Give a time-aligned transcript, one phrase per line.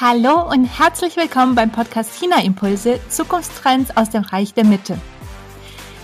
[0.00, 4.98] Hallo und herzlich willkommen beim Podcast China Impulse Zukunftstrends aus dem Reich der Mitte.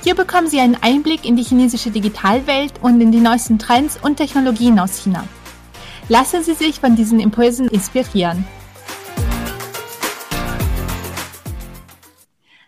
[0.05, 4.15] Hier bekommen Sie einen Einblick in die chinesische Digitalwelt und in die neuesten Trends und
[4.15, 5.25] Technologien aus China.
[6.09, 8.47] Lassen Sie sich von diesen Impulsen inspirieren.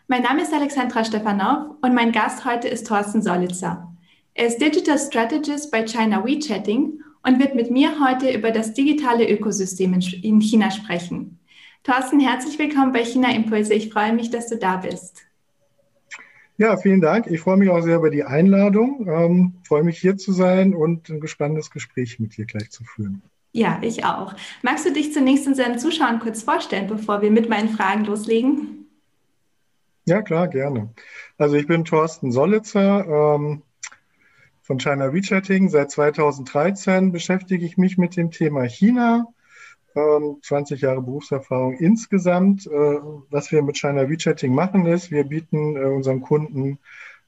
[0.08, 3.92] Mein Name ist Alexandra Stefanov und mein Gast heute ist Thorsten Solitzer.
[4.34, 9.28] Er ist Digital Strategist bei China WeChatting und wird mit mir heute über das digitale
[9.28, 11.38] Ökosystem in China sprechen.
[11.84, 13.74] Thorsten, herzlich willkommen bei China Impulse.
[13.74, 15.22] Ich freue mich, dass du da bist.
[16.58, 17.26] Ja, vielen Dank.
[17.26, 19.06] Ich freue mich auch sehr über die Einladung.
[19.08, 23.22] Ähm, freue mich hier zu sein und ein gespanntes Gespräch mit dir gleich zu führen.
[23.52, 24.34] Ja, ich auch.
[24.62, 28.86] Magst du dich zunächst unseren Zuschauern kurz vorstellen, bevor wir mit meinen Fragen loslegen?
[30.04, 30.90] Ja, klar, gerne.
[31.38, 33.62] Also ich bin Thorsten Sollitzer, ähm,
[34.62, 35.68] von China WeChatting.
[35.68, 39.26] Seit 2013 beschäftige ich mich mit dem Thema China.
[39.94, 42.66] 20 ähm, Jahre Berufserfahrung insgesamt.
[42.66, 42.70] Äh,
[43.30, 46.78] was wir mit China WeChatting machen ist, wir bieten äh, unseren Kunden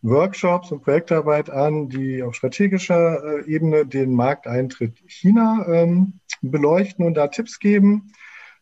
[0.00, 7.14] Workshops und Projektarbeit an, die auf strategischer äh, Ebene den Markteintritt China ähm, beleuchten und
[7.14, 8.12] da Tipps geben.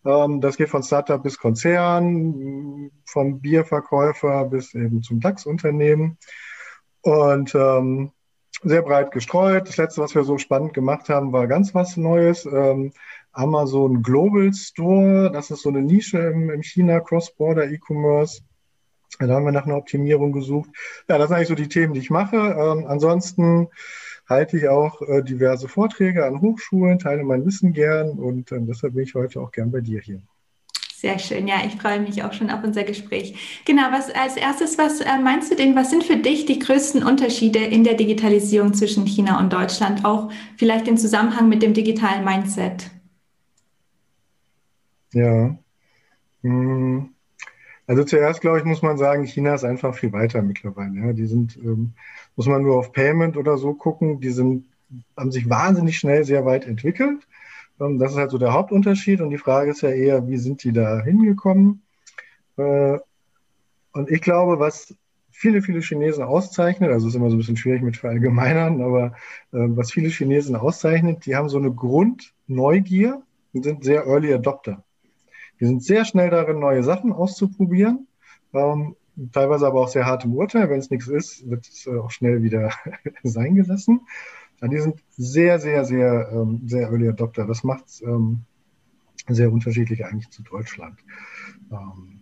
[0.04, 6.16] Ähm, das geht von Startup bis Konzern, von Bierverkäufer bis eben zum DAX-Unternehmen.
[7.02, 7.54] Und
[8.62, 9.68] sehr breit gestreut.
[9.68, 12.46] Das letzte, was wir so spannend gemacht haben, war ganz was Neues.
[12.46, 12.92] Ähm,
[13.32, 18.42] Amazon Global Store, das ist so eine Nische im, im China Cross-Border E-Commerce.
[19.18, 20.70] Da haben wir nach einer Optimierung gesucht.
[21.08, 22.36] Ja, das sind eigentlich so die Themen, die ich mache.
[22.36, 23.68] Ähm, ansonsten
[24.28, 28.94] halte ich auch äh, diverse Vorträge an Hochschulen, teile mein Wissen gern und äh, deshalb
[28.94, 30.22] bin ich heute auch gern bei dir hier.
[31.02, 33.34] Sehr schön, ja, ich freue mich auch schon auf unser Gespräch.
[33.64, 37.02] Genau, was als erstes, was äh, meinst du denn, was sind für dich die größten
[37.02, 42.24] Unterschiede in der Digitalisierung zwischen China und Deutschland, auch vielleicht im Zusammenhang mit dem digitalen
[42.24, 42.88] Mindset?
[45.12, 45.58] Ja.
[46.42, 47.08] Hm.
[47.88, 51.00] Also zuerst, glaube ich, muss man sagen, China ist einfach viel weiter mittlerweile.
[51.00, 51.12] Ja.
[51.12, 51.94] Die sind, ähm,
[52.36, 54.66] muss man nur auf Payment oder so gucken, die sind,
[55.16, 57.26] haben sich wahnsinnig schnell sehr weit entwickelt.
[57.98, 59.20] Das ist halt so der Hauptunterschied.
[59.20, 61.82] Und die Frage ist ja eher, wie sind die da hingekommen?
[62.56, 62.98] Äh,
[63.92, 64.94] und ich glaube, was
[65.30, 69.06] viele, viele Chinesen auszeichnet, also ist immer so ein bisschen schwierig mit Verallgemeinern, aber
[69.52, 73.22] äh, was viele Chinesen auszeichnet, die haben so eine Grundneugier
[73.52, 74.84] und sind sehr Early Adopter.
[75.60, 78.06] Die sind sehr schnell darin, neue Sachen auszuprobieren,
[78.52, 78.96] ähm,
[79.32, 80.70] teilweise aber auch sehr hart im Urteil.
[80.70, 82.70] Wenn es nichts ist, wird es äh, auch schnell wieder
[83.22, 84.02] sein gelassen.
[84.62, 87.46] Ja, die sind sehr, sehr, sehr, ähm, sehr Early Adopter.
[87.46, 88.42] Das macht es ähm,
[89.28, 91.00] sehr unterschiedlich eigentlich zu Deutschland.
[91.72, 92.20] Ähm,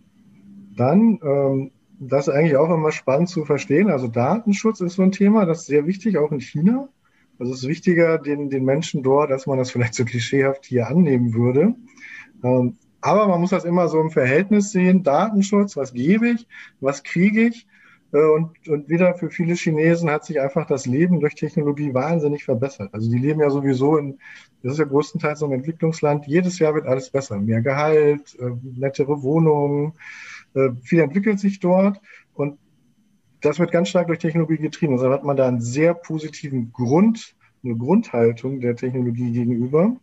[0.75, 3.91] dann, ähm, das ist eigentlich auch immer spannend zu verstehen.
[3.91, 6.89] Also Datenschutz ist so ein Thema, das ist sehr wichtig, auch in China.
[7.37, 10.87] Also es ist wichtiger den, den Menschen dort, als man das vielleicht so klischeehaft hier
[10.87, 11.75] annehmen würde.
[12.43, 15.03] Ähm, aber man muss das immer so im Verhältnis sehen.
[15.03, 16.47] Datenschutz, was gebe ich,
[16.79, 17.67] was kriege ich?
[18.11, 22.43] Äh, und, und wieder für viele Chinesen hat sich einfach das Leben durch Technologie wahnsinnig
[22.43, 22.89] verbessert.
[22.93, 24.19] Also die leben ja sowieso in,
[24.63, 26.27] das ist ja größtenteils so ein Entwicklungsland.
[26.27, 27.39] Jedes Jahr wird alles besser.
[27.39, 29.93] Mehr Gehalt, äh, nettere Wohnungen,
[30.53, 31.99] äh, viel entwickelt sich dort.
[32.33, 32.57] Und
[33.41, 34.93] das wird ganz stark durch Technologie getrieben.
[34.93, 39.95] Also hat man da einen sehr positiven Grund, eine Grundhaltung der Technologie gegenüber.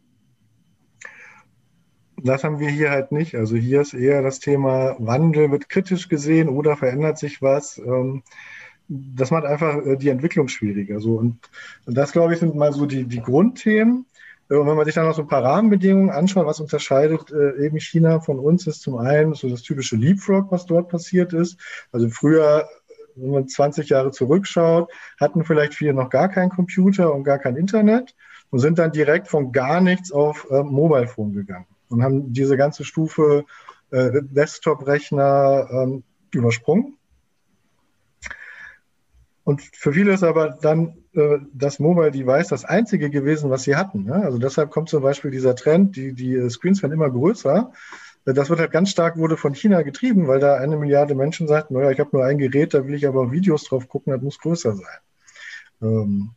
[2.29, 3.35] Das haben wir hier halt nicht.
[3.37, 7.79] Also hier ist eher das Thema Wandel wird kritisch gesehen oder verändert sich was.
[7.79, 8.23] Ähm,
[8.87, 11.01] das macht einfach äh, die Entwicklung schwieriger.
[11.01, 11.39] So und,
[11.87, 14.05] das glaube ich sind mal so die, die Grundthemen.
[14.51, 17.65] Äh, und wenn man sich dann noch so ein paar Rahmenbedingungen anschaut, was unterscheidet äh,
[17.65, 21.59] eben China von uns, ist zum einen so das typische Leapfrog, was dort passiert ist.
[21.93, 22.69] Also früher,
[23.17, 27.57] wenn man 20 Jahre zurückschaut, hatten vielleicht viele noch gar keinen Computer und gar kein
[27.57, 28.15] Internet
[28.51, 32.57] und sind dann direkt von gar nichts auf äh, Mobile Phone gegangen und haben diese
[32.57, 33.45] ganze Stufe
[33.91, 36.99] äh, Desktop-Rechner ähm, übersprungen.
[39.45, 43.77] Und für viele ist aber dann äh, das Mobile Device das einzige gewesen, was sie
[43.77, 44.05] hatten.
[44.05, 44.17] Ne?
[44.17, 47.73] Also deshalb kommt zum Beispiel dieser Trend, die, die Screens werden immer größer.
[48.27, 51.49] Äh, das wird halt ganz stark wurde von China getrieben, weil da eine Milliarde Menschen
[51.49, 54.21] sagten, naja, ich habe nur ein Gerät, da will ich aber Videos drauf gucken, das
[54.21, 54.99] muss größer sein.
[55.81, 56.31] Ähm,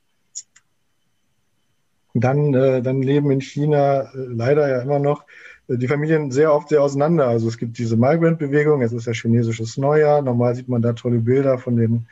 [2.14, 5.26] dann, äh, dann leben in China äh, leider ja immer noch
[5.68, 7.28] äh, die Familien sehr oft sehr auseinander.
[7.28, 10.22] Also es gibt diese Migrant-Bewegung, es ist ja chinesisches Neujahr.
[10.22, 12.08] Normal sieht man da tolle Bilder von den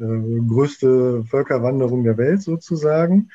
[0.00, 3.30] äh, größte Völkerwanderung der Welt sozusagen.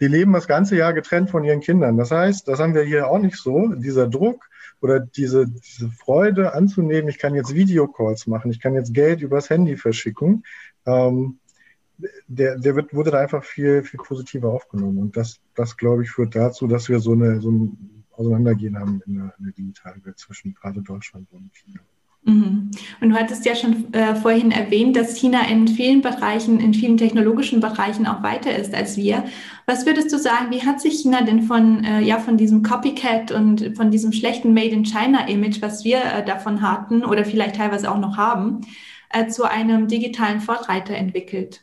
[0.00, 1.96] Die leben das ganze Jahr getrennt von ihren Kindern.
[1.96, 3.68] Das heißt, das haben wir hier auch nicht so.
[3.74, 4.44] Dieser Druck
[4.80, 9.50] oder diese, diese Freude anzunehmen, ich kann jetzt Videocalls machen, ich kann jetzt Geld übers
[9.50, 10.44] Handy verschicken.
[10.86, 11.38] Ähm,
[12.26, 14.98] der, der wird, wurde da einfach viel, viel positiver aufgenommen.
[14.98, 19.00] Und das, das glaube ich, führt dazu, dass wir so, eine, so ein auseinandergehen haben
[19.06, 21.80] in der, in der Digitalwelt zwischen gerade Deutschland und China.
[22.24, 22.70] Mhm.
[23.00, 26.96] Und du hattest ja schon äh, vorhin erwähnt, dass China in vielen Bereichen, in vielen
[26.96, 29.24] technologischen Bereichen auch weiter ist als wir.
[29.66, 33.32] Was würdest du sagen, wie hat sich China denn von, äh, ja, von diesem Copycat
[33.32, 37.90] und von diesem schlechten Made in China-Image, was wir äh, davon hatten oder vielleicht teilweise
[37.90, 38.62] auch noch haben,
[39.10, 41.62] äh, zu einem digitalen Vorreiter entwickelt?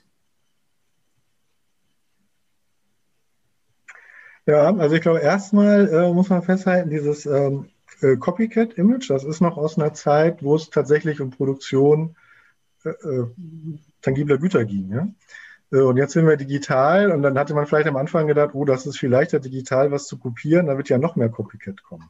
[4.45, 7.69] Ja, also ich glaube, erstmal äh, muss man festhalten, dieses ähm,
[8.01, 9.09] äh, Copycat-Image.
[9.09, 12.15] Das ist noch aus einer Zeit, wo es tatsächlich um Produktion
[12.83, 13.27] äh, äh,
[14.01, 14.91] tangibler Güter ging.
[14.91, 15.07] Ja?
[15.71, 18.65] Äh, und jetzt sind wir digital und dann hatte man vielleicht am Anfang gedacht, oh,
[18.65, 22.09] das ist viel leichter digital was zu kopieren, da wird ja noch mehr Copycat kommen.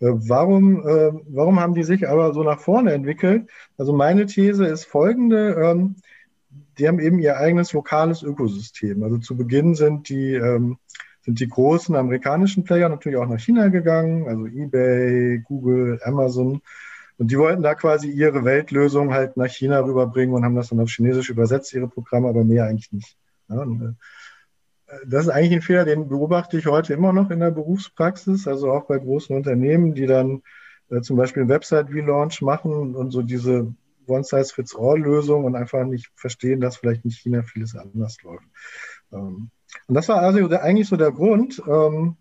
[0.00, 3.48] Äh, warum, äh, warum haben die sich aber so nach vorne entwickelt?
[3.76, 5.54] Also meine These ist folgende.
[5.54, 5.96] Ähm,
[6.78, 9.02] die haben eben ihr eigenes lokales Ökosystem.
[9.02, 10.78] Also zu Beginn sind die ähm,
[11.24, 16.60] sind die großen amerikanischen Player natürlich auch nach China gegangen, also eBay, Google, Amazon.
[17.18, 20.80] Und die wollten da quasi ihre Weltlösung halt nach China rüberbringen und haben das dann
[20.80, 23.16] auf Chinesisch übersetzt, ihre Programme, aber mehr eigentlich nicht.
[23.48, 23.92] Ja, äh,
[25.06, 28.72] das ist eigentlich ein Fehler, den beobachte ich heute immer noch in der Berufspraxis, also
[28.72, 30.42] auch bei großen Unternehmen, die dann
[30.90, 33.72] äh, zum Beispiel einen Website-Relaunch machen und so diese
[34.06, 38.44] One-Size-Fits-All-Lösung und einfach nicht verstehen, dass vielleicht in China vieles anders läuft.
[39.12, 39.50] Ähm,
[39.88, 42.16] und das war also eigentlich so der Grund, ähm,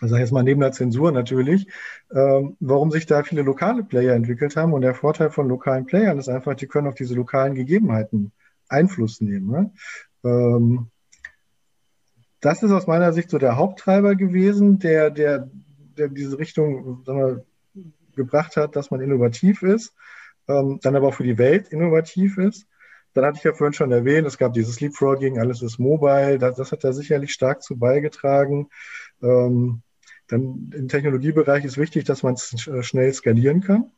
[0.00, 1.68] sage jetzt mal neben der Zensur natürlich,
[2.14, 4.72] ähm, warum sich da viele lokale Player entwickelt haben.
[4.72, 8.32] Und der Vorteil von lokalen Playern ist einfach, die können auf diese lokalen Gegebenheiten
[8.68, 9.50] Einfluss nehmen.
[9.50, 9.70] Ne?
[10.24, 10.90] Ähm,
[12.40, 15.50] das ist aus meiner Sicht so der Haupttreiber gewesen, der, der,
[15.96, 17.44] der diese Richtung wir,
[18.14, 19.94] gebracht hat, dass man innovativ ist,
[20.48, 22.66] ähm, dann aber auch für die Welt innovativ ist.
[23.16, 26.56] Dann hatte ich ja vorhin schon erwähnt, es gab dieses Leapfrogging, alles ist mobile, das,
[26.56, 28.68] das hat da sicherlich stark zu beigetragen.
[29.22, 29.80] Ähm,
[30.28, 33.90] dann im Technologiebereich ist wichtig, dass man es schnell skalieren kann.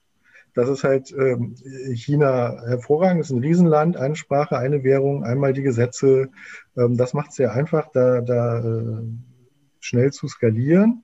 [0.55, 1.57] Das ist halt ähm,
[1.95, 6.29] China hervorragend, ist ein Riesenland, eine Sprache, eine Währung, einmal die Gesetze.
[6.77, 9.03] Ähm, das macht es sehr einfach, da, da äh,
[9.81, 11.03] schnell zu skalieren.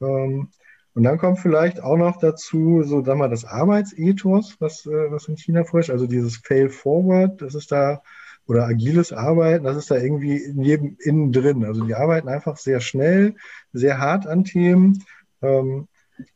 [0.00, 0.48] Ähm,
[0.94, 5.28] und dann kommt vielleicht auch noch dazu, so sagen wir, das Arbeitsethos, was, äh, was
[5.28, 8.02] in China vorherrscht, also dieses Fail Forward, das ist da,
[8.46, 11.64] oder agiles Arbeiten, das ist da irgendwie in jedem innen drin.
[11.64, 13.36] Also die arbeiten einfach sehr schnell,
[13.72, 15.04] sehr hart an Themen.
[15.40, 15.88] Ähm,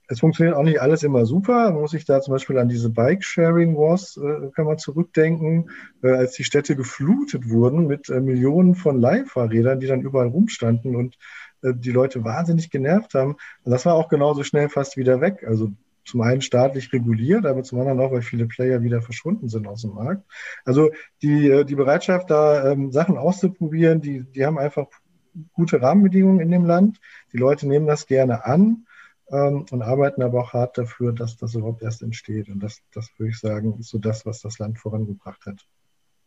[0.08, 1.70] es funktioniert auch nicht alles immer super.
[1.70, 5.70] Man muss sich da zum Beispiel an diese Bike-Sharing Wars, äh, kann man zurückdenken,
[6.02, 10.94] äh, als die Städte geflutet wurden mit äh, Millionen von Leihfahrrädern, die dann überall rumstanden
[10.94, 11.16] und
[11.62, 13.36] die Leute wahnsinnig genervt haben.
[13.62, 15.44] Und das war auch genauso schnell fast wieder weg.
[15.46, 15.72] Also
[16.04, 19.82] zum einen staatlich reguliert, aber zum anderen auch, weil viele Player wieder verschwunden sind aus
[19.82, 20.24] dem Markt.
[20.64, 24.86] Also die, äh, die Bereitschaft, da ähm, Sachen auszuprobieren, die, die haben einfach
[25.52, 27.00] gute Rahmenbedingungen in dem Land.
[27.32, 28.86] Die Leute nehmen das gerne an
[29.30, 32.48] ähm, und arbeiten aber auch hart dafür, dass das überhaupt erst entsteht.
[32.48, 35.66] Und das, das würde ich sagen, ist so das, was das Land vorangebracht hat.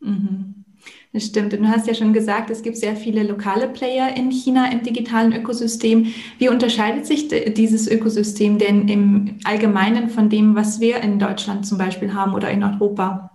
[0.02, 0.66] Mhm.
[1.12, 1.54] Das stimmt.
[1.54, 4.84] Und du hast ja schon gesagt, es gibt sehr viele lokale Player in China im
[4.84, 6.08] digitalen Ökosystem.
[6.38, 11.78] Wie unterscheidet sich dieses Ökosystem denn im Allgemeinen von dem, was wir in Deutschland zum
[11.78, 13.32] Beispiel haben oder in Europa?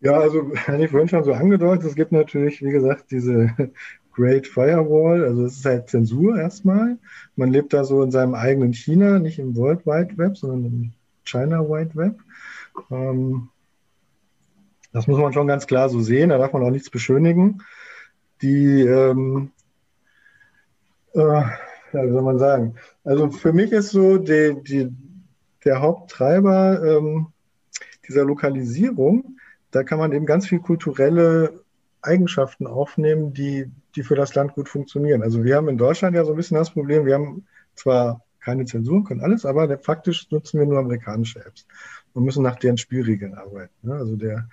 [0.00, 3.50] Ja, also, hatte ich vorhin schon so angedeutet, es gibt natürlich, wie gesagt, diese
[4.12, 6.98] Great Firewall, also es ist halt Zensur erstmal.
[7.36, 10.92] Man lebt da so in seinem eigenen China, nicht im World Wide Web, sondern im
[11.24, 12.18] China Wide Web.
[12.90, 13.48] Ähm,
[14.92, 17.62] das muss man schon ganz klar so sehen, da darf man auch nichts beschönigen.
[18.42, 19.50] Die, ähm,
[21.14, 21.42] äh,
[21.92, 22.76] wie soll man sagen?
[23.04, 24.92] Also für mich ist so die, die,
[25.64, 27.26] der Haupttreiber ähm,
[28.08, 29.38] dieser Lokalisierung,
[29.70, 31.60] da kann man eben ganz viel kulturelle
[32.00, 35.22] Eigenschaften aufnehmen, die, die für das Land gut funktionieren.
[35.22, 38.64] Also wir haben in Deutschland ja so ein bisschen das Problem, wir haben zwar keine
[38.64, 41.66] Zensur, können alles, aber faktisch nutzen wir nur amerikanische Apps
[42.14, 43.74] und müssen nach deren Spielregeln arbeiten.
[43.82, 43.94] Ne?
[43.94, 44.48] Also der,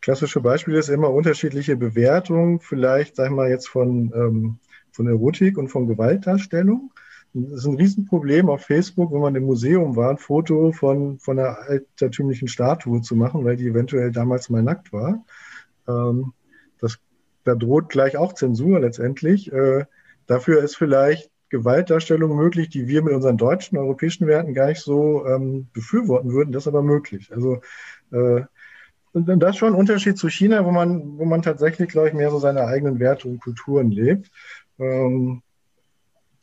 [0.00, 4.58] klassische Beispiel ist immer unterschiedliche Bewertungen, vielleicht, sagen wir mal, jetzt von, ähm,
[4.90, 6.92] von Erotik und von Gewaltdarstellung.
[7.34, 11.38] Das ist ein Riesenproblem auf Facebook, wenn man im Museum war, ein Foto von, von
[11.38, 15.24] einer altertümlichen Statue zu machen, weil die eventuell damals mal nackt war.
[15.88, 16.34] Ähm,
[16.78, 16.98] das,
[17.44, 19.50] da droht gleich auch Zensur letztendlich.
[19.50, 19.86] Äh,
[20.26, 25.26] dafür ist vielleicht Gewaltdarstellung möglich, die wir mit unseren deutschen, europäischen Werten gar nicht so
[25.26, 26.52] ähm, befürworten würden.
[26.52, 27.30] Das ist aber möglich.
[27.32, 27.60] Also
[28.12, 28.44] äh,
[29.12, 32.14] und das ist schon ein Unterschied zu China, wo man, wo man tatsächlich, glaube ich,
[32.14, 34.30] mehr so seine eigenen Werte und Kulturen lebt.
[34.78, 35.42] Ähm,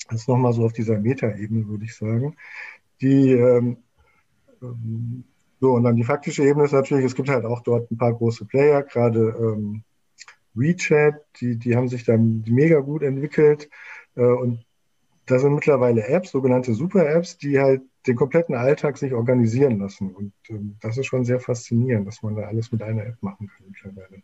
[0.10, 2.36] das nochmal so auf dieser Metaebene, würde ich sagen.
[3.02, 3.78] Die, ähm,
[4.62, 5.24] ähm,
[5.60, 8.14] so, und dann die faktische Ebene ist natürlich, es gibt halt auch dort ein paar
[8.14, 9.84] große Player, gerade ähm,
[10.54, 13.70] WeChat, die, die haben sich dann mega gut entwickelt.
[14.16, 14.64] Äh, und
[15.26, 20.12] da sind mittlerweile Apps, sogenannte Super-Apps, die halt den kompletten Alltag sich organisieren lassen.
[20.14, 23.48] Und ähm, das ist schon sehr faszinierend, dass man da alles mit einer App machen
[23.48, 24.22] kann mittlerweile.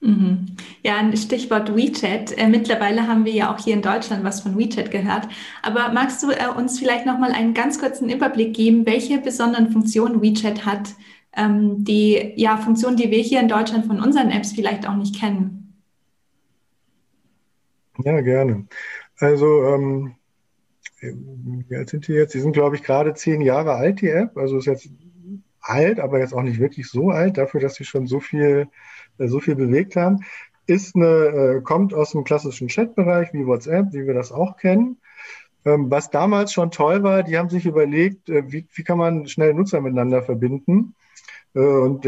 [0.00, 0.56] Mhm.
[0.82, 2.36] Ja, ein Stichwort WeChat.
[2.36, 5.28] Äh, mittlerweile haben wir ja auch hier in Deutschland was von WeChat gehört.
[5.62, 9.70] Aber magst du äh, uns vielleicht noch mal einen ganz kurzen Überblick geben, welche besonderen
[9.70, 10.94] Funktionen WeChat hat,
[11.34, 15.18] ähm, die ja Funktionen, die wir hier in Deutschland von unseren Apps vielleicht auch nicht
[15.18, 15.74] kennen?
[18.04, 18.66] Ja, gerne.
[19.18, 20.16] Also ähm,
[21.12, 22.34] wie alt sind die jetzt?
[22.34, 24.36] Die sind, glaube ich, gerade zehn Jahre alt, die App.
[24.36, 24.88] Also ist jetzt
[25.60, 28.68] alt, aber jetzt auch nicht wirklich so alt, dafür, dass sie schon so viel
[29.18, 30.20] äh, so viel bewegt haben,
[30.66, 34.98] ist eine, äh, kommt aus dem klassischen Chatbereich wie WhatsApp, wie wir das auch kennen.
[35.64, 39.26] Ähm, was damals schon toll war, die haben sich überlegt, äh, wie, wie kann man
[39.28, 40.94] schnell Nutzer miteinander verbinden.
[41.54, 42.06] Äh, und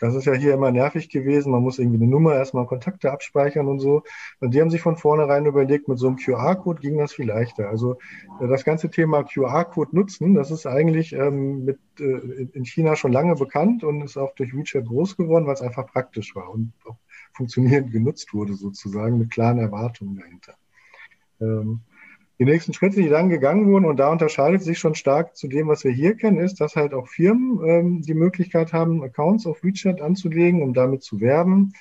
[0.00, 1.52] das ist ja hier immer nervig gewesen.
[1.52, 4.02] Man muss irgendwie eine Nummer erstmal Kontakte abspeichern und so.
[4.40, 7.68] Und die haben sich von vornherein überlegt, mit so einem QR-Code ging das viel leichter.
[7.68, 7.98] Also
[8.40, 13.12] äh, das ganze Thema QR-Code nutzen, das ist eigentlich ähm, mit, äh, in China schon
[13.12, 16.72] lange bekannt und ist auch durch WeChat groß geworden, weil es einfach praktisch war und
[16.86, 16.96] auch
[17.34, 20.54] funktionierend genutzt wurde sozusagen mit klaren Erwartungen dahinter.
[21.40, 21.80] Ähm,
[22.38, 25.68] die nächsten Schritte, die dann gegangen wurden, und da unterscheidet sich schon stark zu dem,
[25.68, 29.62] was wir hier kennen, ist, dass halt auch Firmen ähm, die Möglichkeit haben, Accounts auf
[29.62, 31.72] WeChat anzulegen, um damit zu werben.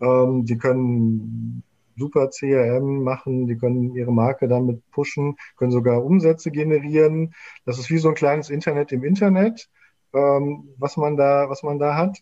[0.00, 1.62] Ähm, die können
[1.96, 7.34] super CRM machen, die können ihre Marke damit pushen, können sogar Umsätze generieren.
[7.66, 9.68] Das ist wie so ein kleines Internet im Internet,
[10.14, 12.18] ähm, was man da, was man da hat.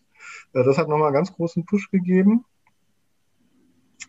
[0.53, 2.43] Äh, das hat nochmal einen ganz großen Push gegeben.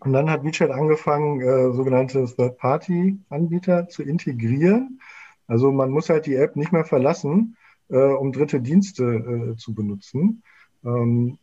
[0.00, 5.00] Und dann hat WeChat angefangen, äh, sogenannte Third-Party-Anbieter zu integrieren.
[5.46, 7.56] Also man muss halt die App nicht mehr verlassen,
[7.88, 10.42] äh, um dritte Dienste äh, zu benutzen.
[10.84, 11.38] Ähm,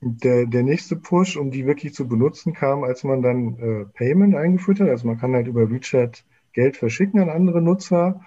[0.00, 4.34] der, der nächste Push, um die wirklich zu benutzen, kam, als man dann äh, Payment
[4.34, 4.88] eingeführt hat.
[4.88, 8.20] Also man kann halt über WeChat Geld verschicken an andere Nutzer.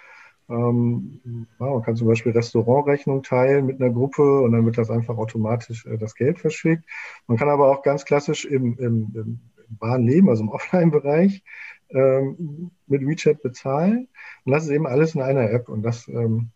[0.49, 5.17] Ähm, man kann zum Beispiel Restaurantrechnung teilen mit einer Gruppe und dann wird das einfach
[5.17, 6.85] automatisch äh, das Geld verschickt.
[7.27, 9.39] Man kann aber auch ganz klassisch im, im, im
[9.79, 11.43] wahren Leben, also im Offline-Bereich,
[11.89, 14.07] ähm, mit WeChat bezahlen.
[14.45, 16.51] Und das ist eben alles in einer App und das, ähm,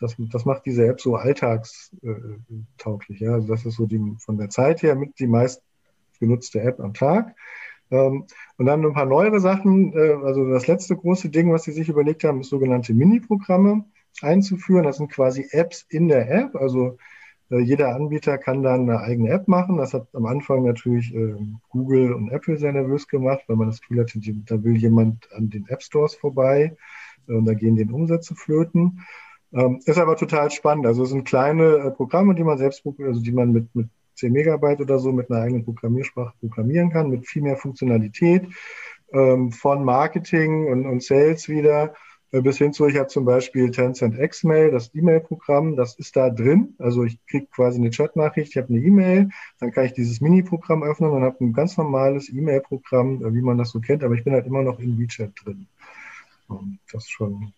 [0.00, 3.20] das, das macht diese App so alltagstauglich.
[3.20, 3.34] Ja?
[3.34, 5.62] Also das ist so die von der Zeit her mit die meist
[6.18, 7.34] genutzte App am Tag.
[7.90, 8.24] Ähm,
[8.56, 9.92] und dann ein paar neuere Sachen.
[9.94, 13.84] Äh, also das letzte große Ding, was sie sich überlegt haben, ist sogenannte Mini-Programme
[14.22, 14.84] einzuführen.
[14.84, 16.56] Das sind quasi Apps in der App.
[16.56, 16.98] Also
[17.50, 19.76] äh, jeder Anbieter kann dann eine eigene App machen.
[19.76, 21.34] Das hat am Anfang natürlich äh,
[21.70, 25.50] Google und Apple sehr nervös gemacht, weil man das Gefühl hatte, da will jemand an
[25.50, 26.76] den App Stores vorbei
[27.26, 29.00] und da gehen den Umsätze flöten.
[29.52, 30.86] Ähm, ist aber total spannend.
[30.86, 34.80] Also es sind kleine Programme, die man selbst, also die man mit, mit 10 Megabyte
[34.80, 38.46] oder so mit einer eigenen Programmiersprache programmieren kann, mit viel mehr Funktionalität
[39.12, 41.94] ähm, von Marketing und, und Sales wieder
[42.34, 46.30] äh, bis hin zu, ich habe zum Beispiel Tencent X-Mail, das E-Mail-Programm, das ist da
[46.30, 46.74] drin.
[46.78, 49.30] Also ich kriege quasi eine Chatnachricht, ich habe eine E-Mail,
[49.60, 53.56] dann kann ich dieses Mini-Programm öffnen und habe ein ganz normales E-Mail-Programm, äh, wie man
[53.56, 55.68] das so kennt, aber ich bin halt immer noch in WeChat drin.
[56.48, 57.52] Und das ist schon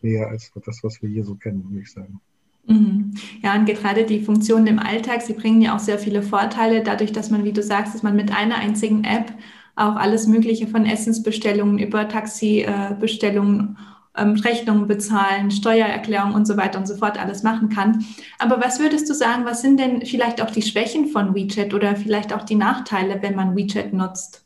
[0.00, 2.18] mehr als das, was wir hier so kennen, würde ich sagen.
[2.66, 3.14] Mhm.
[3.42, 7.12] Ja, und gerade die Funktionen im Alltag, sie bringen ja auch sehr viele Vorteile, dadurch,
[7.12, 9.32] dass man, wie du sagst, dass man mit einer einzigen App
[9.74, 13.78] auch alles Mögliche von Essensbestellungen über Taxibestellungen,
[14.16, 18.04] ähm, Rechnungen bezahlen, Steuererklärung und so weiter und so fort alles machen kann.
[18.38, 21.96] Aber was würdest du sagen, was sind denn vielleicht auch die Schwächen von WeChat oder
[21.96, 24.44] vielleicht auch die Nachteile, wenn man WeChat nutzt?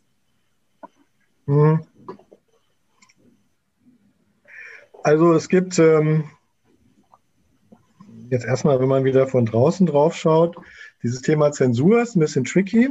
[1.47, 1.81] Mhm.
[5.03, 6.25] Also es gibt ähm
[8.31, 10.57] jetzt erstmal, wenn man wieder von draußen drauf schaut,
[11.03, 12.91] dieses Thema Zensur ist ein bisschen tricky,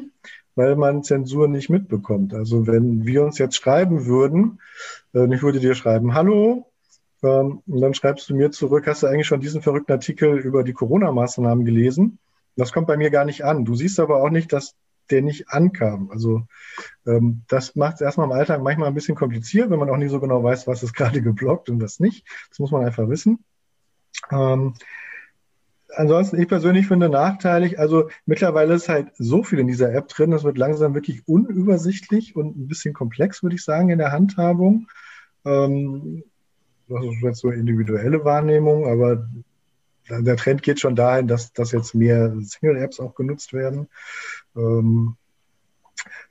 [0.56, 2.34] weil man Zensur nicht mitbekommt.
[2.34, 4.60] Also wenn wir uns jetzt schreiben würden,
[5.14, 6.72] äh, ich würde dir schreiben, hallo,
[7.24, 10.64] ähm, und dann schreibst du mir zurück, hast du eigentlich schon diesen verrückten Artikel über
[10.64, 12.20] die Corona-Maßnahmen gelesen?
[12.56, 13.66] Das kommt bei mir gar nicht an.
[13.66, 14.76] Du siehst aber auch nicht, dass
[15.10, 16.10] der nicht ankam.
[16.12, 16.44] Also
[17.06, 20.12] ähm, das macht es erstmal im Alltag manchmal ein bisschen kompliziert, wenn man auch nicht
[20.12, 22.26] so genau weiß, was ist gerade geblockt und was nicht.
[22.50, 23.44] Das muss man einfach wissen.
[24.32, 24.74] Ähm,
[25.96, 30.32] ansonsten, ich persönlich finde nachteilig, also mittlerweile ist halt so viel in dieser App drin,
[30.32, 34.88] das wird langsam wirklich unübersichtlich und ein bisschen komplex, würde ich sagen, in der Handhabung.
[35.46, 36.24] Ähm,
[36.88, 39.28] das ist jetzt so individuelle Wahrnehmung, aber
[40.10, 43.88] der Trend geht schon dahin, dass, dass jetzt mehr Single-Apps auch genutzt werden.
[44.56, 45.16] Ähm,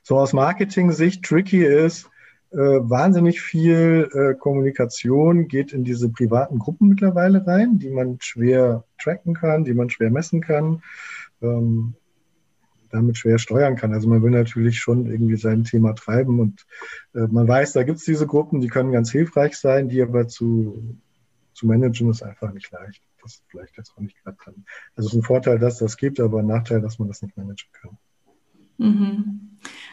[0.01, 2.09] so aus Marketing-Sicht tricky ist,
[2.59, 9.33] wahnsinnig viel äh, Kommunikation geht in diese privaten Gruppen mittlerweile rein, die man schwer tracken
[9.33, 10.81] kann, die man schwer messen kann.
[11.41, 11.95] Ähm,
[12.95, 13.93] damit schwer steuern kann.
[13.93, 16.65] Also man will natürlich schon irgendwie sein Thema treiben und
[17.13, 20.27] äh, man weiß, da gibt es diese Gruppen, die können ganz hilfreich sein, die aber
[20.27, 20.97] zu,
[21.53, 23.01] zu managen ist einfach nicht leicht.
[23.21, 24.65] Das vielleicht jetzt auch nicht gerade kann.
[24.95, 27.35] Also es ist ein Vorteil, dass das gibt, aber ein Nachteil, dass man das nicht
[27.37, 27.97] managen kann.
[28.77, 29.41] Mhm.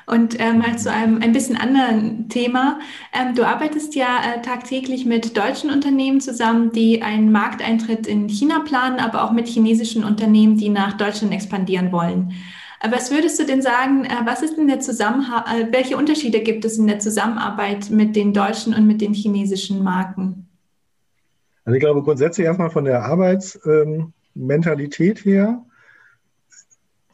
[0.06, 2.80] Und äh, mal zu einem ein bisschen anderen Thema.
[3.12, 8.60] Ähm, du arbeitest ja äh, tagtäglich mit deutschen Unternehmen zusammen, die einen Markteintritt in China
[8.60, 12.34] planen, aber auch mit chinesischen Unternehmen, die nach Deutschland expandieren wollen.
[12.82, 16.40] Äh, was würdest du denn sagen, äh, was ist denn der Zusammenhang, äh, welche Unterschiede
[16.40, 20.48] gibt es in der Zusammenarbeit mit den deutschen und mit den chinesischen Marken?
[21.64, 25.64] Also ich glaube grundsätzlich erstmal von der Arbeitsmentalität ähm, her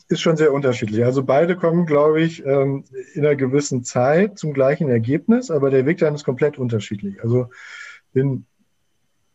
[0.09, 1.05] ist schon sehr unterschiedlich.
[1.05, 2.85] Also beide kommen, glaube ich, ähm,
[3.15, 7.23] in einer gewissen Zeit zum gleichen Ergebnis, aber der Weg dann ist komplett unterschiedlich.
[7.23, 7.51] Also
[8.15, 8.47] in,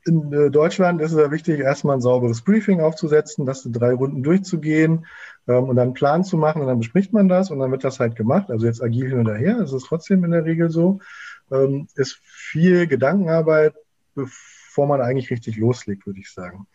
[0.06, 3.94] in äh, Deutschland ist es ja wichtig, erstmal ein sauberes Briefing aufzusetzen, das in drei
[3.94, 5.06] Runden durchzugehen
[5.48, 7.84] ähm, und dann einen Plan zu machen und dann bespricht man das und dann wird
[7.84, 8.50] das halt gemacht.
[8.50, 11.00] Also jetzt agil hin und her, das ist trotzdem in der Regel so.
[11.52, 13.76] Ähm, ist viel Gedankenarbeit,
[14.16, 16.66] bevor man eigentlich richtig loslegt, würde ich sagen.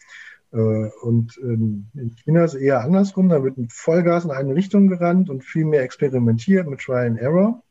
[0.53, 0.57] Äh,
[1.03, 5.31] und in China ist es eher andersrum, da wird mit Vollgas in eine Richtung gerannt
[5.31, 7.63] und viel mehr experimentiert mit Trial and Error.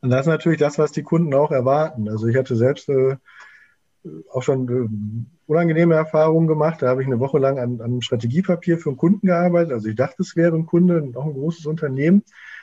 [0.00, 2.08] Und das ist natürlich das, was die Kunden auch erwarten.
[2.08, 3.16] Also ich hatte selbst äh,
[4.32, 4.88] auch schon äh,
[5.46, 6.82] unangenehme Erfahrungen gemacht.
[6.82, 9.72] Da habe ich eine Woche lang an, einem Strategiepapier für einen Kunden gearbeitet.
[9.72, 12.22] Also ich dachte, es wäre ein Kunde, auch ein großes Unternehmen.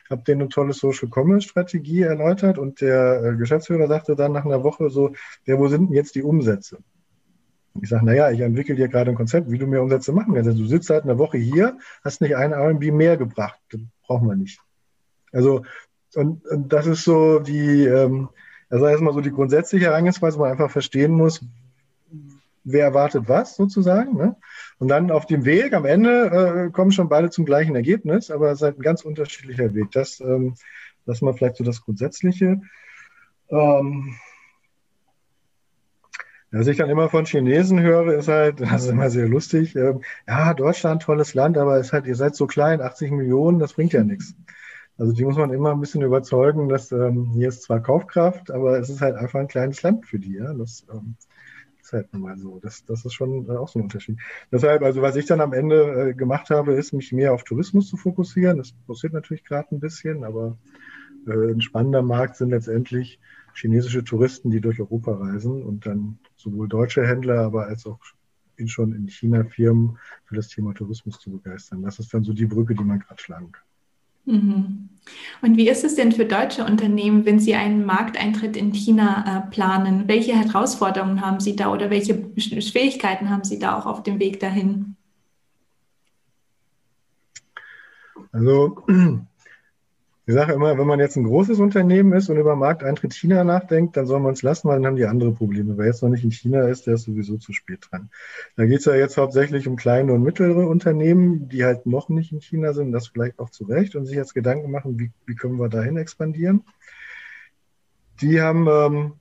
[0.09, 4.63] Habe denen eine tolle Social Commerce Strategie erläutert und der Geschäftsführer sagte dann nach einer
[4.63, 5.13] Woche so,
[5.45, 6.77] ja, wo sind denn jetzt die Umsätze?
[7.81, 10.49] Ich sage, naja, ich entwickle dir gerade ein Konzept, wie du mehr Umsätze machen kannst.
[10.49, 13.59] Also du sitzt seit einer Woche hier, hast nicht ein RB mehr gebracht.
[13.69, 14.59] Das brauchen wir nicht.
[15.31, 15.63] Also,
[16.15, 18.29] und, und das ist so die, ähm,
[18.69, 21.45] also erstmal so die grundsätzliche Herangehensweise, wo man einfach verstehen muss,
[22.63, 24.17] wer erwartet was sozusagen.
[24.17, 24.35] Ne?
[24.79, 28.51] Und dann auf dem Weg am Ende äh, kommen schon beide zum gleichen Ergebnis, aber
[28.51, 29.91] es ist halt ein ganz unterschiedlicher Weg.
[29.91, 30.55] Das, ähm,
[31.05, 32.61] das ist mal vielleicht so das Grundsätzliche.
[33.49, 34.15] Ähm,
[36.59, 40.01] was ich dann immer von Chinesen höre, ist halt, das ist immer sehr lustig, ähm,
[40.27, 43.93] ja, Deutschland, tolles Land, aber ist halt, ihr seid so klein, 80 Millionen, das bringt
[43.93, 44.35] ja nichts.
[44.97, 48.79] Also die muss man immer ein bisschen überzeugen, dass ähm, hier ist zwar Kaufkraft, aber
[48.79, 50.35] es ist halt einfach ein kleines Land für die.
[50.35, 50.53] Ja?
[50.53, 51.15] Das ähm,
[51.81, 52.59] ist halt nun mal so.
[52.61, 54.17] Das, das ist schon äh, auch so ein Unterschied.
[54.53, 57.89] Deshalb, also was ich dann am Ende äh, gemacht habe, ist, mich mehr auf Tourismus
[57.89, 58.57] zu fokussieren.
[58.57, 60.57] Das passiert natürlich gerade ein bisschen, aber
[61.27, 63.19] äh, ein spannender Markt sind letztendlich
[63.53, 67.99] chinesische Touristen, die durch Europa reisen und dann sowohl deutsche Händler, aber als auch
[68.57, 71.81] in schon in China Firmen für das Thema Tourismus zu begeistern.
[71.81, 73.63] Das ist dann so die Brücke, die man gerade schlagen kann.
[74.25, 74.89] Mhm.
[75.41, 79.51] Und wie ist es denn für deutsche Unternehmen, wenn sie einen Markteintritt in China äh,
[79.51, 80.07] planen?
[80.07, 84.39] Welche Herausforderungen haben Sie da oder welche Schwierigkeiten haben Sie da auch auf dem Weg
[84.39, 84.95] dahin?
[88.31, 88.83] Also
[90.27, 93.95] ich sage immer, wenn man jetzt ein großes Unternehmen ist und über Markteintritt China nachdenkt,
[93.95, 95.77] dann soll man es lassen, weil dann haben die andere Probleme.
[95.77, 98.09] Wer jetzt noch nicht in China ist, der ist sowieso zu spät dran.
[98.55, 102.31] Da geht es ja jetzt hauptsächlich um kleine und mittlere Unternehmen, die halt noch nicht
[102.31, 105.35] in China sind, das vielleicht auch zu Recht und sich jetzt Gedanken machen, wie, wie
[105.35, 106.63] können wir dahin expandieren.
[108.19, 109.13] Die haben ähm,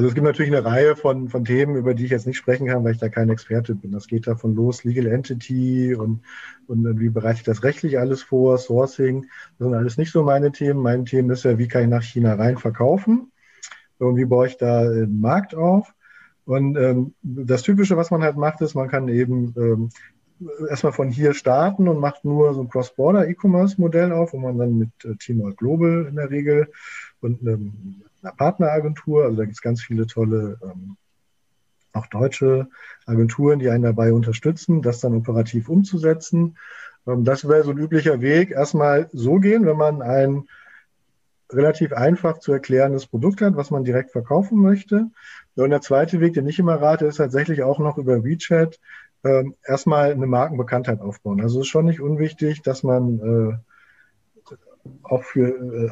[0.00, 2.66] also es gibt natürlich eine Reihe von, von Themen, über die ich jetzt nicht sprechen
[2.66, 3.92] kann, weil ich da kein Experte bin.
[3.92, 6.22] Das geht davon los, Legal Entity und,
[6.68, 9.26] und wie bereite ich das rechtlich alles vor, Sourcing.
[9.58, 10.80] Das sind alles nicht so meine Themen.
[10.80, 13.30] Mein Thema ist ja, wie kann ich nach China rein verkaufen
[13.98, 15.92] und wie baue ich da einen Markt auf.
[16.46, 19.90] Und ähm, das Typische, was man halt macht, ist, man kann eben ähm,
[20.66, 25.04] erstmal von hier starten und macht nur so ein Cross-Border-E-Commerce-Modell auf, wo man dann mit
[25.04, 26.68] äh, Teamwork Global in der Regel
[27.20, 29.24] und einem einer Partneragentur.
[29.24, 30.96] Also da gibt es ganz viele tolle, ähm,
[31.92, 32.68] auch deutsche
[33.06, 36.56] Agenturen, die einen dabei unterstützen, das dann operativ umzusetzen.
[37.06, 38.50] Ähm, das wäre so ein üblicher Weg.
[38.50, 40.48] Erstmal so gehen, wenn man ein
[41.52, 45.10] relativ einfach zu erklärendes Produkt hat, was man direkt verkaufen möchte.
[45.56, 48.78] Und der zweite Weg, den ich immer rate, ist tatsächlich auch noch über WeChat
[49.24, 51.40] ähm, erstmal eine Markenbekanntheit aufbauen.
[51.40, 53.69] Also es ist schon nicht unwichtig, dass man äh,
[55.02, 55.48] auch für,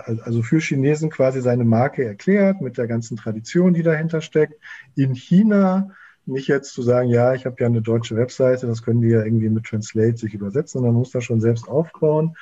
[0.06, 4.54] äh, also für Chinesen quasi seine Marke erklärt mit der ganzen Tradition, die dahinter steckt.
[4.94, 5.90] In China
[6.26, 9.24] nicht jetzt zu sagen, ja, ich habe ja eine deutsche Webseite, das können die ja
[9.24, 12.36] irgendwie mit Translate sich übersetzen, sondern man muss das schon selbst aufbauen.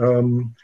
[0.00, 0.54] Ähm,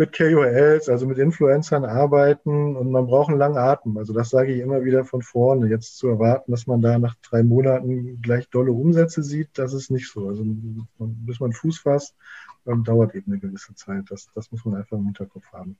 [0.00, 3.98] mit KOLs, also mit Influencern arbeiten und man braucht einen langen Atem.
[3.98, 5.68] Also das sage ich immer wieder von vorne.
[5.68, 9.90] Jetzt zu erwarten, dass man da nach drei Monaten gleich dolle Umsätze sieht, das ist
[9.90, 10.28] nicht so.
[10.28, 10.42] Also
[10.98, 12.16] bis man Fuß fasst,
[12.66, 14.04] ähm, dauert eben eine gewisse Zeit.
[14.10, 15.76] Das, das muss man einfach im Hinterkopf haben.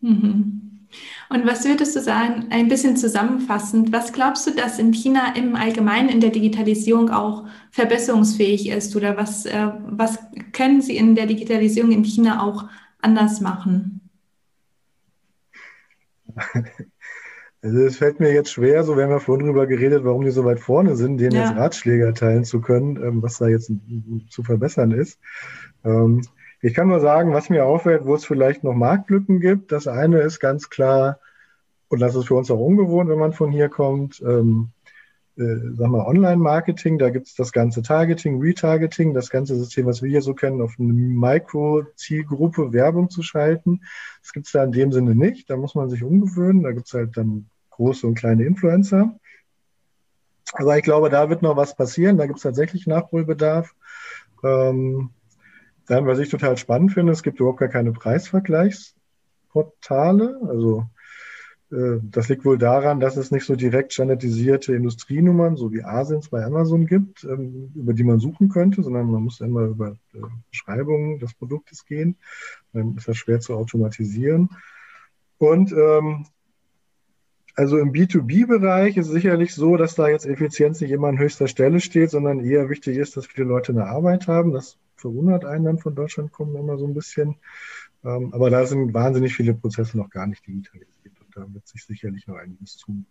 [0.00, 0.72] Mhm.
[1.30, 5.56] Und was würdest du sagen, ein bisschen zusammenfassend, was glaubst du, dass in China im
[5.56, 10.18] Allgemeinen in der Digitalisierung auch verbesserungsfähig ist oder was, äh, was
[10.52, 12.68] können sie in der Digitalisierung in China auch
[13.00, 14.00] anders machen?
[17.62, 20.30] Also es fällt mir jetzt schwer, so wir haben ja vorhin drüber geredet, warum die
[20.30, 21.48] so weit vorne sind, denen ja.
[21.48, 23.72] jetzt Ratschläge erteilen zu können, ähm, was da jetzt
[24.28, 25.18] zu verbessern ist.
[25.86, 26.22] Ähm,
[26.60, 29.72] ich kann nur sagen, was mir auffällt, wo es vielleicht noch Marktlücken gibt.
[29.72, 31.20] Das eine ist ganz klar,
[31.88, 34.70] und das ist für uns auch ungewohnt, wenn man von hier kommt, ähm,
[35.36, 40.02] äh, sag mal, Online-Marketing, da gibt es das ganze Targeting, Retargeting, das ganze System, was
[40.02, 43.82] wir hier so kennen, auf eine Mikro-Zielgruppe Werbung zu schalten.
[44.22, 45.50] Das gibt es da in dem Sinne nicht.
[45.50, 46.62] Da muss man sich umgewöhnen.
[46.62, 49.14] Da gibt es halt dann große und kleine Influencer.
[50.54, 52.16] Aber ich glaube, da wird noch was passieren.
[52.16, 53.74] Da gibt es tatsächlich Nachholbedarf.
[54.42, 55.10] Ähm,
[55.86, 60.40] dann, was ich total spannend finde, es gibt überhaupt gar keine Preisvergleichsportale.
[60.48, 60.86] Also
[61.70, 66.28] äh, das liegt wohl daran, dass es nicht so direkt standardisierte Industrienummern, so wie Asins
[66.28, 70.18] bei Amazon gibt, ähm, über die man suchen könnte, sondern man muss immer über äh,
[70.50, 72.16] Beschreibungen des Produktes gehen.
[72.72, 74.50] Dann ist das schwer zu automatisieren.
[75.38, 76.26] Und ähm,
[77.54, 81.48] also im B2B-Bereich ist es sicherlich so, dass da jetzt Effizienz nicht immer an höchster
[81.48, 84.52] Stelle steht, sondern eher wichtig ist, dass viele Leute eine Arbeit haben.
[84.52, 87.36] Das verwundert einen dann von Deutschland kommen immer so ein bisschen.
[88.04, 90.96] Ähm, aber da sind wahnsinnig viele Prozesse noch gar nicht digitalisiert
[91.36, 93.06] da wird sich sicherlich noch einiges tun.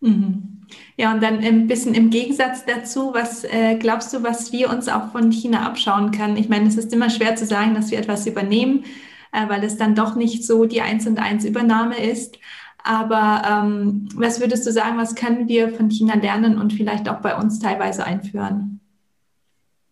[0.00, 0.62] Mhm.
[0.96, 4.88] Ja, und dann ein bisschen im Gegensatz dazu, was äh, glaubst du, was wir uns
[4.88, 6.36] auch von China abschauen können?
[6.36, 8.84] Ich meine, es ist immer schwer zu sagen, dass wir etwas übernehmen,
[9.32, 12.38] äh, weil es dann doch nicht so die Eins und Eins Übernahme ist.
[12.82, 17.20] Aber ähm, was würdest du sagen, was können wir von China lernen und vielleicht auch
[17.20, 18.80] bei uns teilweise einführen?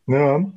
[0.07, 0.51] Ja,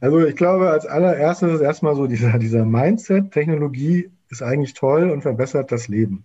[0.00, 5.10] also ich glaube, als allererstes ist erstmal so dieser, dieser Mindset, Technologie ist eigentlich toll
[5.10, 6.24] und verbessert das Leben.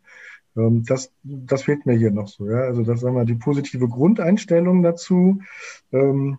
[0.56, 2.50] Ähm, das, das fehlt mir hier noch so.
[2.50, 2.62] Ja?
[2.62, 5.42] Also das sagen wir die positive Grundeinstellung dazu.
[5.92, 6.38] Ähm,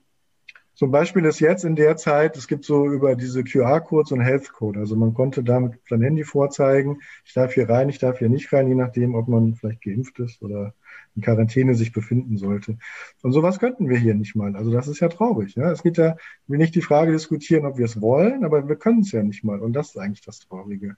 [0.75, 4.81] zum Beispiel ist jetzt in der Zeit, es gibt so über diese QR-Codes und Health-Code.
[4.81, 8.53] Also man konnte damit sein Handy vorzeigen, ich darf hier rein, ich darf hier nicht
[8.53, 10.75] rein, je nachdem, ob man vielleicht geimpft ist oder
[11.15, 12.77] in Quarantäne sich befinden sollte.
[13.23, 14.57] Und sowas könnten wir hier nicht mal.
[14.57, 15.55] Also das ist ja traurig.
[15.55, 15.71] Ja?
[15.71, 16.17] Es geht ja,
[16.49, 19.45] ich nicht die Frage diskutieren, ob wir es wollen, aber wir können es ja nicht
[19.45, 19.61] mal.
[19.61, 20.97] Und das ist eigentlich das Traurige.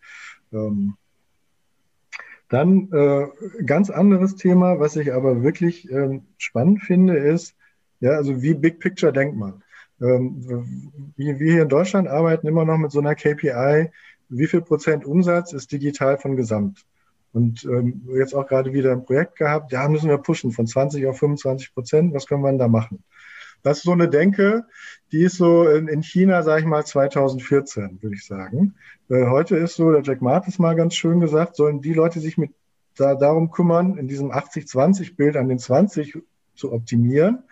[0.53, 0.95] Ähm,
[2.49, 3.27] dann äh,
[3.65, 7.57] ganz anderes Thema, was ich aber wirklich ähm, spannend finde, ist,
[8.01, 9.62] ja, also wie Big Picture denkt man.
[10.01, 13.91] Ähm, wir, wir hier in Deutschland arbeiten immer noch mit so einer KPI,
[14.29, 16.85] wie viel Prozent Umsatz ist digital von Gesamt.
[17.33, 21.07] Und ähm, jetzt auch gerade wieder ein Projekt gehabt, ja, müssen wir pushen von 20
[21.07, 23.05] auf 25 Prozent, was können wir denn da machen?
[23.63, 24.65] Das ist so eine Denke,
[25.13, 28.75] die ist so in, in China, sage ich mal, 2014, würde ich sagen.
[29.09, 32.39] Äh, heute ist so, der Jack Martis mal ganz schön gesagt, sollen die Leute sich
[32.39, 32.53] mit
[32.97, 36.19] da, darum kümmern, in diesem 80-20-Bild an den 20
[36.55, 37.43] zu optimieren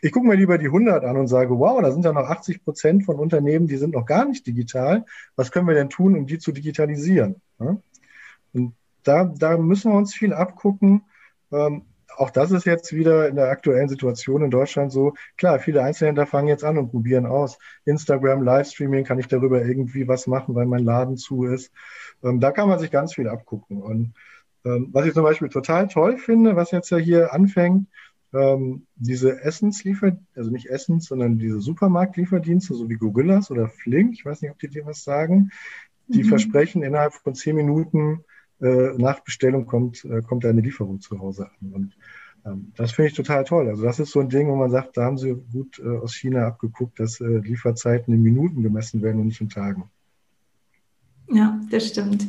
[0.00, 2.64] ich gucke mir lieber die 100 an und sage, wow, da sind ja noch 80
[2.64, 5.04] Prozent von Unternehmen, die sind noch gar nicht digital.
[5.36, 7.40] Was können wir denn tun, um die zu digitalisieren?
[7.58, 11.02] Und da, da müssen wir uns viel abgucken.
[11.52, 11.82] Ähm,
[12.16, 15.14] auch das ist jetzt wieder in der aktuellen Situation in Deutschland so.
[15.36, 17.58] Klar, viele Einzelhändler fangen jetzt an und probieren aus.
[17.84, 21.72] Instagram, Livestreaming, kann ich darüber irgendwie was machen, weil mein Laden zu ist.
[22.22, 23.82] Ähm, da kann man sich ganz viel abgucken.
[23.82, 24.14] Und
[24.64, 27.86] ähm, was ich zum Beispiel total toll finde, was jetzt ja hier anfängt,
[28.32, 34.24] ähm, diese Essensliefer, also nicht Essens, sondern diese Supermarktlieferdienste, so wie Gorillas oder Flink, ich
[34.24, 35.50] weiß nicht, ob die dir was sagen,
[36.08, 36.28] die mhm.
[36.28, 38.24] versprechen, innerhalb von zehn Minuten
[38.60, 41.72] äh, nach Bestellung kommt, äh, kommt eine Lieferung zu Hause an.
[41.72, 41.96] Und
[42.44, 43.68] ähm, das finde ich total toll.
[43.68, 46.14] Also das ist so ein Ding, wo man sagt, da haben sie gut äh, aus
[46.14, 49.90] China abgeguckt, dass äh, Lieferzeiten in Minuten gemessen werden und nicht in Tagen.
[51.30, 52.26] Ja, das stimmt.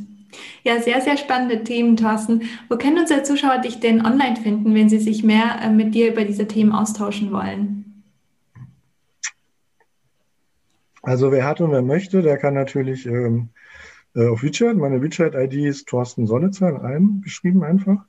[0.63, 2.43] Ja, sehr, sehr spannende Themen, Thorsten.
[2.69, 6.11] Wo können unsere Zuschauer dich denn online finden, wenn sie sich mehr äh, mit dir
[6.11, 8.03] über diese Themen austauschen wollen?
[11.01, 13.49] Also wer hat und wer möchte, der kann natürlich ähm,
[14.15, 16.79] äh, auf WeChat, meine WeChat-ID ist Thorsten Sonnitzer
[17.23, 18.05] geschrieben einfach.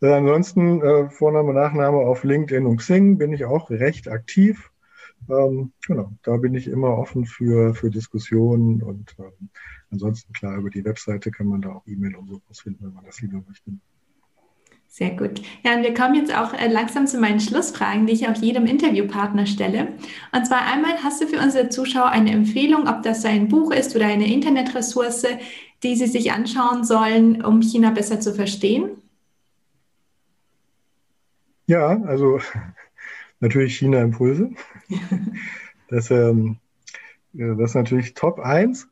[0.00, 4.70] Äh, ansonsten äh, Vorname, Nachname auf LinkedIn und Xing bin ich auch recht aktiv.
[5.28, 9.48] Ähm, genau, da bin ich immer offen für, für Diskussionen und ähm,
[9.90, 13.04] ansonsten klar, über die Webseite kann man da auch E-Mail und sowas finden, wenn man
[13.04, 13.72] das lieber möchte.
[14.88, 15.42] Sehr gut.
[15.64, 18.66] Ja, und wir kommen jetzt auch äh, langsam zu meinen Schlussfragen, die ich auch jedem
[18.66, 19.88] Interviewpartner stelle.
[20.30, 23.96] Und zwar einmal, hast du für unsere Zuschauer eine Empfehlung, ob das ein Buch ist
[23.96, 25.26] oder eine Internetressource,
[25.82, 28.90] die sie sich anschauen sollen, um China besser zu verstehen?
[31.66, 32.38] Ja, also
[33.44, 34.50] natürlich China Impulse.
[35.88, 36.56] Das, ähm,
[37.34, 38.88] das ist natürlich Top 1.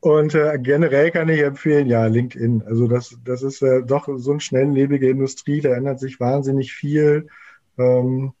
[0.00, 2.62] Und äh, generell kann ich empfehlen, ja, LinkedIn.
[2.62, 7.26] Also das, das ist äh, doch so eine schnelllebige Industrie, da ändert sich wahnsinnig viel.
[7.76, 8.32] Ähm,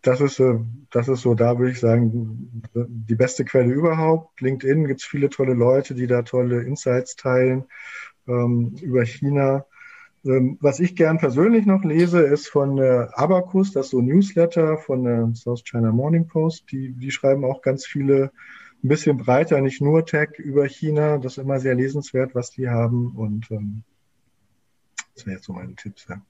[0.00, 0.58] das ist, äh,
[0.90, 4.40] das ist so, da würde ich sagen, die beste Quelle überhaupt.
[4.40, 7.64] LinkedIn gibt es viele tolle Leute, die da tolle Insights teilen
[8.26, 9.66] ähm, über China.
[10.24, 14.06] Ähm, was ich gern persönlich noch lese, ist von äh, Abacus, das ist so ein
[14.06, 16.70] Newsletter von der South China Morning Post.
[16.70, 18.30] Die, die schreiben auch ganz viele,
[18.84, 21.18] ein bisschen breiter, nicht nur Tech über China.
[21.18, 23.12] Das ist immer sehr lesenswert, was die haben.
[23.16, 23.82] Und ähm,
[25.14, 26.06] das wären jetzt so meine Tipps.
[26.08, 26.20] Ja.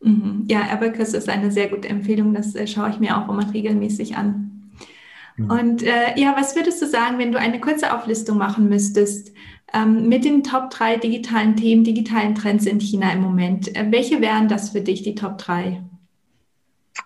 [0.00, 0.44] Mhm.
[0.48, 2.34] Ja, Abacus ist eine sehr gute Empfehlung.
[2.34, 4.72] Das äh, schaue ich mir auch immer regelmäßig an.
[5.36, 5.50] Mhm.
[5.50, 9.32] Und äh, ja, was würdest du sagen, wenn du eine kurze Auflistung machen müsstest?
[9.74, 13.74] Ähm, mit den Top 3 digitalen Themen, digitalen Trends in China im Moment.
[13.76, 15.82] Äh, welche wären das für dich, die Top 3?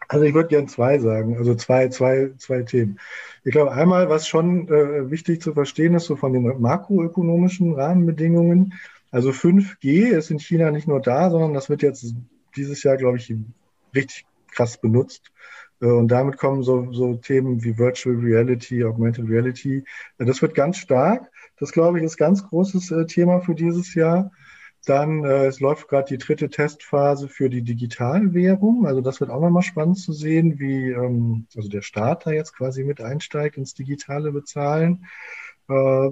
[0.08, 2.98] Also ich würde gerne zwei sagen, also zwei, zwei, zwei Themen.
[3.44, 8.74] Ich glaube, einmal, was schon äh, wichtig zu verstehen ist, so von den makroökonomischen Rahmenbedingungen.
[9.10, 12.14] Also 5G ist in China nicht nur da, sondern das wird jetzt
[12.56, 13.32] dieses Jahr, glaube ich,
[13.94, 15.30] richtig krass benutzt.
[15.80, 19.84] Äh, und damit kommen so, so Themen wie Virtual Reality, Augmented Reality.
[20.18, 21.30] Das wird ganz stark.
[21.58, 24.30] Das, glaube ich, ist ganz großes äh, Thema für dieses Jahr.
[24.84, 28.86] Dann, äh, es läuft gerade die dritte Testphase für die Digitalwährung.
[28.86, 32.56] Also das wird auch nochmal spannend zu sehen, wie ähm, also der Staat da jetzt
[32.56, 35.06] quasi mit einsteigt ins digitale Bezahlen.
[35.68, 36.10] Äh,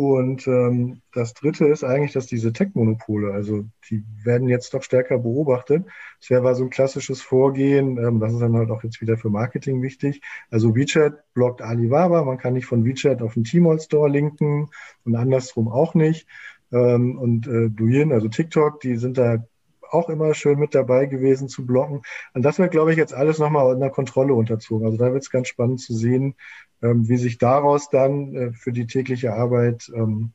[0.00, 5.18] und ähm, das Dritte ist eigentlich, dass diese Tech-Monopole, also die werden jetzt doch stärker
[5.18, 5.84] beobachtet.
[6.20, 9.28] Das wäre so ein klassisches Vorgehen, ähm, das ist dann halt auch jetzt wieder für
[9.28, 10.22] Marketing wichtig.
[10.50, 14.70] Also WeChat blockt Alibaba, man kann nicht von WeChat auf den Tmall Store linken
[15.04, 16.26] und andersrum auch nicht.
[16.72, 19.44] Ähm, und äh, Douyin, also TikTok, die sind da
[19.92, 22.02] auch immer schön mit dabei gewesen zu blocken.
[22.34, 24.86] Und das wird, glaube ich, jetzt alles nochmal unter Kontrolle unterzogen.
[24.86, 26.34] Also da wird es ganz spannend zu sehen,
[26.82, 30.32] ähm, wie sich daraus dann äh, für die tägliche Arbeit ähm,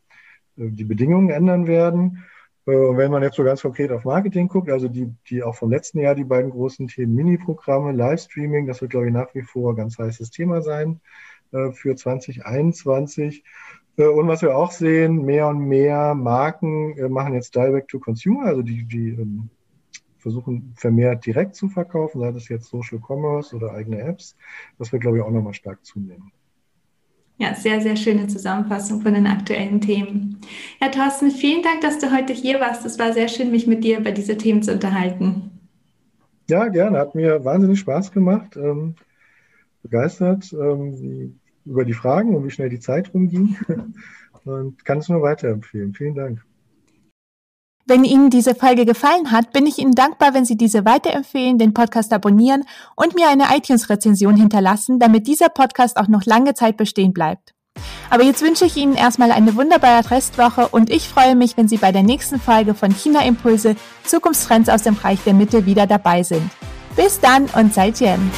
[0.57, 2.23] äh, die Bedingungen ändern werden.
[2.65, 5.55] Äh, und wenn man jetzt so ganz konkret auf Marketing guckt, also die, die auch
[5.55, 9.43] vom letzten Jahr die beiden großen Themen Mini-Programme, Livestreaming, das wird, glaube ich, nach wie
[9.43, 11.01] vor ein ganz heißes Thema sein
[11.71, 13.45] für 2021.
[13.97, 18.61] Und was wir auch sehen, mehr und mehr Marken machen jetzt Direct to Consumer, also
[18.61, 19.49] die, die ähm,
[20.17, 24.35] versuchen vermehrt direkt zu verkaufen, sei das jetzt Social Commerce oder eigene Apps.
[24.79, 26.31] Das wird, glaube ich, auch nochmal stark zunehmen.
[27.37, 30.39] Ja, sehr, sehr schöne Zusammenfassung von den aktuellen Themen.
[30.81, 32.85] Ja, Thorsten, vielen Dank, dass du heute hier warst.
[32.85, 35.51] Es war sehr schön, mich mit dir über diese Themen zu unterhalten.
[36.49, 36.97] Ja, gerne.
[36.97, 38.57] Hat mir wahnsinnig Spaß gemacht.
[38.57, 38.95] Ähm,
[39.83, 41.33] begeistert ähm, wie,
[41.65, 43.57] über die Fragen und wie schnell die Zeit rumging.
[44.45, 45.93] und kann es nur weiterempfehlen.
[45.93, 46.45] Vielen Dank.
[47.87, 51.73] Wenn Ihnen diese Folge gefallen hat, bin ich Ihnen dankbar, wenn Sie diese weiterempfehlen, den
[51.75, 52.63] Podcast abonnieren
[52.95, 57.53] und mir eine iTunes-Rezension hinterlassen, damit dieser Podcast auch noch lange Zeit bestehen bleibt.
[58.09, 61.77] Aber jetzt wünsche ich Ihnen erstmal eine wunderbare Restwoche und ich freue mich, wenn Sie
[61.77, 66.23] bei der nächsten Folge von China Impulse Zukunftstrends aus dem Reich der Mitte wieder dabei
[66.23, 66.49] sind.
[66.95, 68.31] Bis dann und seid Jen.